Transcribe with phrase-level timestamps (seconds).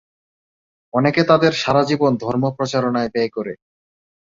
[0.93, 3.53] অনেকে তাদের সারা জীবন ধর্মপ্রচারণায় ব্যয় করে।